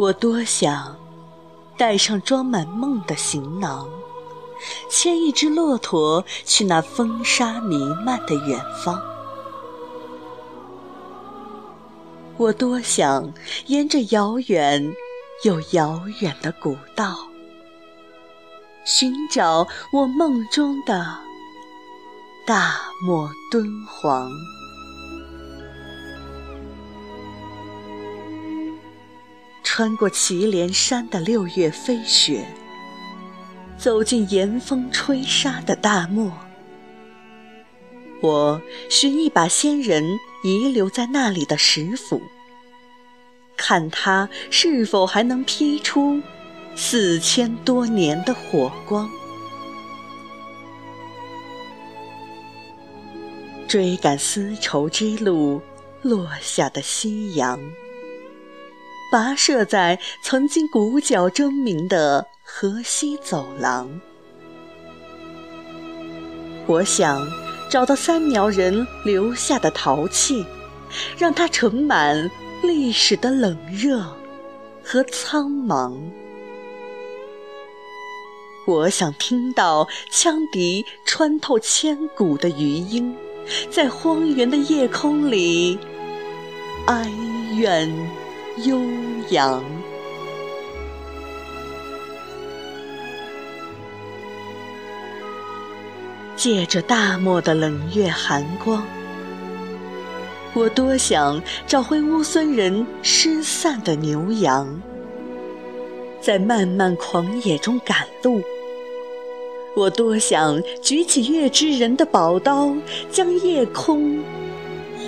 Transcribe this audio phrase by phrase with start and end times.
[0.00, 0.96] 我多想
[1.76, 3.86] 带上装满梦的行囊，
[4.88, 8.98] 牵一只骆驼去那风沙弥漫的远方。
[12.38, 13.30] 我多想
[13.66, 14.90] 沿着遥远
[15.44, 17.14] 又遥远的古道，
[18.86, 21.14] 寻找我梦中的
[22.46, 24.30] 大漠敦煌。
[29.72, 32.44] 穿过祁连山的六月飞雪，
[33.78, 36.32] 走进严风吹沙的大漠。
[38.20, 42.20] 我寻一把先人遗留在那里的石斧，
[43.56, 46.20] 看它是否还能劈出
[46.74, 49.08] 四千多年的火光。
[53.68, 55.62] 追赶丝绸之路
[56.02, 57.56] 落下的夕阳。
[59.10, 64.00] 跋涉在曾经鼓角争鸣的河西走廊，
[66.66, 67.20] 我想
[67.68, 70.46] 找到三苗人留下的陶器，
[71.18, 72.30] 让它盛满
[72.62, 74.00] 历史的冷热
[74.84, 75.92] 和苍茫。
[78.66, 83.16] 我想听到羌笛穿透千古的余音，
[83.72, 85.76] 在荒原的夜空里
[86.86, 87.10] 哀
[87.56, 87.90] 怨。
[88.64, 88.78] 悠
[89.30, 89.64] 扬，
[96.36, 98.84] 借着大漠的冷月寒光，
[100.52, 104.82] 我多想找回乌孙人失散的牛羊，
[106.20, 108.42] 在漫漫狂野中赶路。
[109.76, 112.74] 我多想举起月之人的宝刀，
[113.10, 114.22] 将夜空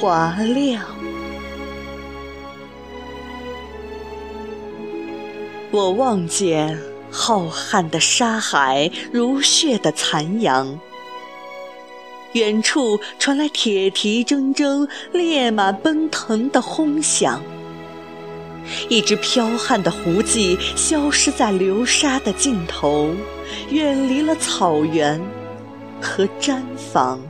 [0.00, 0.95] 划亮。
[5.72, 6.78] 我望见
[7.10, 10.78] 浩瀚的沙海如血的残阳，
[12.32, 17.42] 远处传来铁蹄铮铮、烈马奔腾的轰响。
[18.88, 23.10] 一只剽悍的胡骑消失在流沙的尽头，
[23.70, 25.20] 远离了草原
[26.00, 26.60] 和毡
[26.92, 27.20] 房。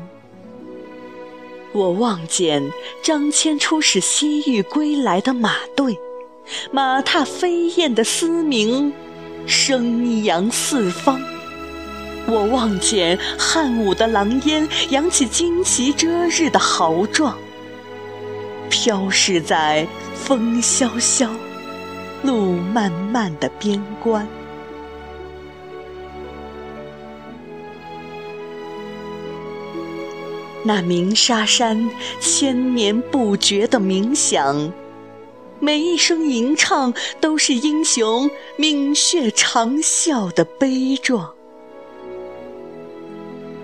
[1.73, 2.63] 我望见
[3.03, 5.99] 张骞出使西域归来的马队。
[6.71, 8.93] 马踏飞燕的嘶鸣，
[9.47, 11.21] 声扬四方。
[12.27, 17.37] 我望见汉武的狼烟扬起旌旗遮日的豪壮，
[18.69, 21.31] 飘逝在风萧萧、
[22.23, 24.27] 路漫漫的边关。
[30.65, 34.73] 那鸣沙山千年不绝的鸣响。
[35.59, 41.33] 每一声吟唱，都是英雄泯血长啸的悲壮。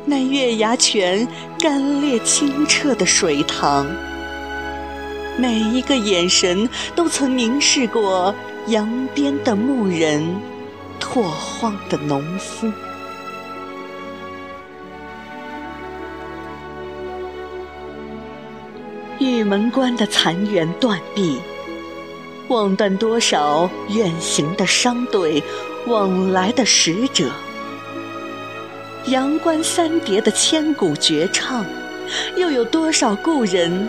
[0.06, 1.28] 那月牙泉
[1.60, 3.86] 干裂清澈的水塘，
[5.36, 8.34] 每一个眼神都曾凝视过
[8.66, 10.40] 扬鞭的牧人，
[10.98, 12.72] 拓荒的农夫。
[19.18, 21.38] 玉门关的残垣断壁。
[22.52, 25.42] 望断多少远行的商队，
[25.86, 27.32] 往来的使者。
[29.06, 31.64] 阳关三叠的千古绝唱，
[32.36, 33.88] 又有多少故人，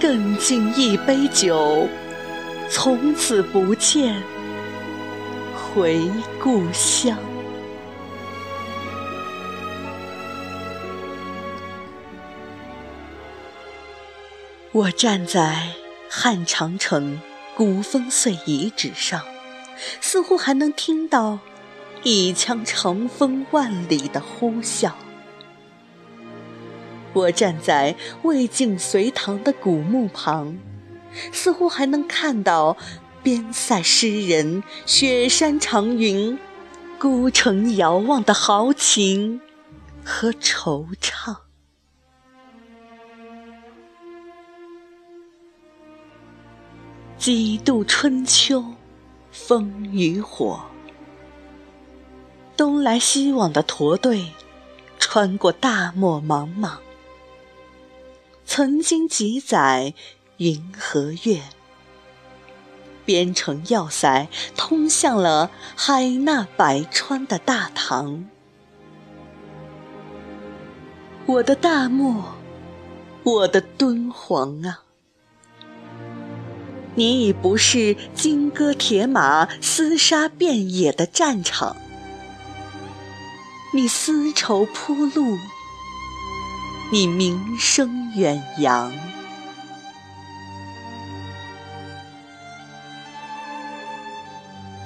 [0.00, 1.88] 更尽一杯酒，
[2.70, 4.22] 从此不见
[5.52, 6.00] 回
[6.40, 7.18] 故乡。
[14.70, 15.68] 我站在
[16.08, 17.20] 汉长城。
[17.56, 19.22] 古风碎遗址上，
[20.00, 21.38] 似乎还能听到
[22.02, 24.90] 一腔长风万里的呼啸。
[27.12, 30.58] 我站在魏晋隋唐的古墓旁，
[31.30, 32.76] 似乎还能看到
[33.22, 36.36] 边塞诗人雪山长云、
[36.98, 39.40] 孤城遥望的豪情
[40.04, 41.43] 和惆怅。
[47.24, 48.62] 几度春秋，
[49.32, 50.60] 风与火。
[52.54, 54.26] 东来西往的驼队，
[54.98, 56.72] 穿过大漠茫茫。
[58.44, 59.94] 曾经几载
[60.36, 61.40] 云和月，
[63.06, 68.28] 编成要塞，通向了海纳百川的大唐。
[71.24, 72.34] 我的大漠，
[73.22, 74.83] 我的敦煌啊！
[76.96, 81.76] 你已不是金戈铁马、厮杀遍野的战场，
[83.72, 85.36] 你丝绸铺路，
[86.92, 88.92] 你名声远扬。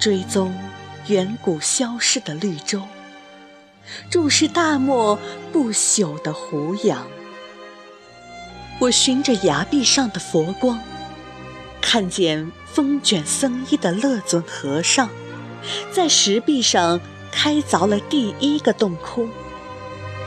[0.01, 0.55] 追踪
[1.09, 2.81] 远古消失的绿洲，
[4.11, 5.19] 注视大漠
[5.53, 7.07] 不朽的胡杨。
[8.79, 10.81] 我寻着崖壁上的佛光。
[11.91, 15.09] 看见风卷僧衣的乐尊和尚，
[15.91, 17.01] 在石壁上
[17.33, 19.27] 开凿了第一个洞窟，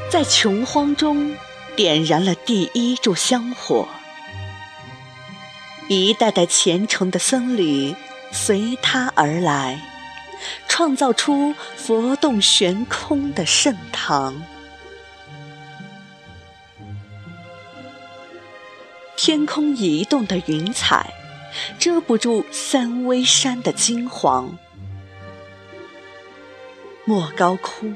[0.09, 1.35] 在穷荒中
[1.75, 3.87] 点燃了第一炷香火。
[5.87, 7.95] 一代代虔诚的僧侣
[8.31, 9.79] 随他而来，
[10.67, 14.41] 创造出佛洞悬空的圣堂。
[19.15, 21.13] 天空移动的云彩。
[21.77, 24.57] 遮不住三危山的金黄。
[27.05, 27.93] 莫高窟，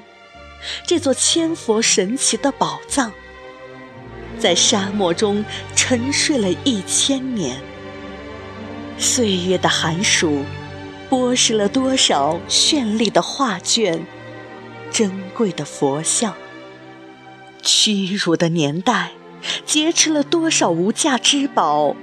[0.86, 3.12] 这座千佛神奇的宝藏，
[4.40, 7.62] 在沙漠中沉睡了一千年。
[8.98, 10.44] 岁月的寒暑，
[11.10, 14.06] 剥蚀了多少绚丽的画卷、
[14.92, 16.34] 珍贵的佛像；
[17.62, 19.12] 屈辱的年代，
[19.66, 21.96] 劫持了多少无价之宝。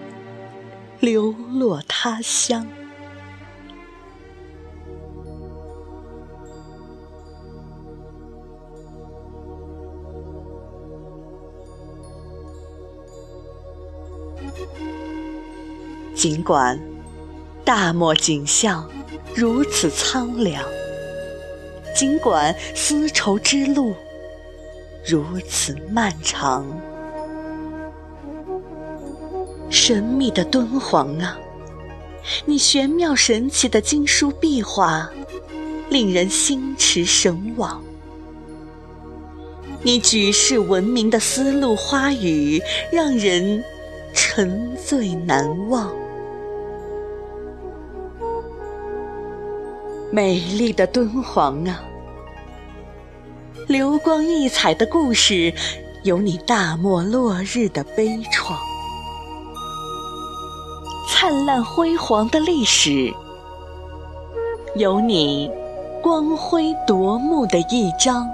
[1.03, 2.65] 流落他乡。
[16.15, 16.81] 尽管
[17.65, 18.89] 大漠景象
[19.35, 20.65] 如此苍凉，
[21.97, 23.93] 尽管丝绸之路
[25.05, 26.65] 如此漫长。
[29.73, 31.39] 神秘的敦煌啊，
[32.45, 35.09] 你玄妙神奇的经书壁画，
[35.89, 37.81] 令人心驰神往；
[39.83, 43.65] 你举世闻名的丝路花语，让人
[44.13, 45.91] 沉醉难忘。
[50.11, 51.83] 美丽的敦煌啊，
[53.69, 55.55] 流光溢彩的故事，
[56.05, 58.55] 有你大漠落日的悲怆。
[61.45, 63.13] 烂辉煌的历史，
[64.77, 65.51] 有你
[66.01, 68.29] 光辉夺目的一章。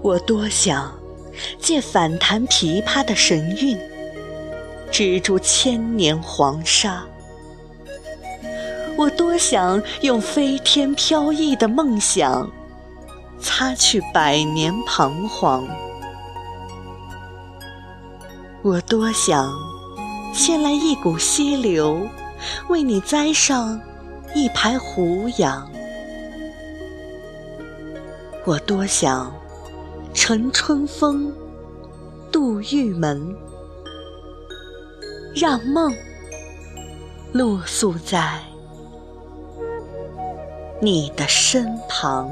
[0.00, 0.90] 我多想
[1.58, 3.78] 借反弹琵琶的神韵，
[4.90, 7.06] 止住千年黄沙。
[8.98, 12.50] 我多想用飞天飘逸的梦想，
[13.38, 15.68] 擦去百年彷徨。
[18.60, 19.54] 我多想
[20.34, 22.08] 牵来一股溪流，
[22.68, 23.80] 为你栽上
[24.34, 25.70] 一排胡杨。
[28.44, 29.32] 我多想
[30.12, 31.32] 乘春风
[32.32, 33.32] 渡玉门，
[35.36, 35.94] 让梦
[37.30, 38.42] 露宿在。
[40.80, 42.30] 你的身旁。